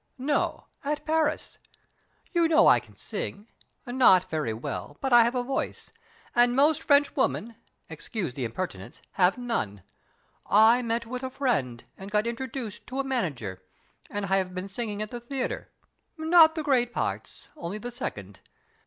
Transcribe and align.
"No; 0.17 0.65
at 0.83 1.05
Paris. 1.05 1.59
You 2.33 2.47
know 2.47 2.65
I 2.65 2.79
can 2.79 2.95
sing 2.95 3.47
not 3.85 4.27
very 4.31 4.51
well; 4.51 4.97
but 4.99 5.13
I 5.13 5.23
have 5.23 5.35
a 5.35 5.43
voice, 5.43 5.91
and 6.33 6.55
most 6.55 6.81
Frenchwomen 6.81 7.55
(excuse 7.87 8.33
the 8.33 8.43
impertinence) 8.43 9.03
have 9.11 9.37
none. 9.37 9.83
I 10.49 10.81
met 10.81 11.05
with 11.05 11.21
a 11.21 11.29
friend, 11.29 11.83
and 11.99 12.09
got 12.09 12.25
introduced 12.25 12.87
to 12.87 12.99
a 12.99 13.03
manager; 13.03 13.61
and 14.09 14.25
I 14.25 14.37
have 14.37 14.55
been 14.55 14.67
singing 14.69 15.03
at 15.03 15.11
the 15.11 15.19
theater 15.21 15.69
not 16.17 16.55
the 16.55 16.63
great 16.63 16.91
parts, 16.93 17.47
only 17.55 17.77
the 17.77 17.91
second. 17.91 18.39